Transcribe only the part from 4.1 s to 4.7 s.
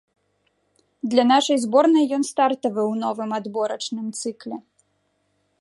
цыкле.